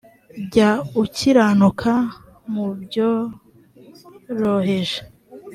jya 0.45 0.69
ukiranuka 1.01 1.93
mu 2.53 2.65
byoroheje 2.81 4.99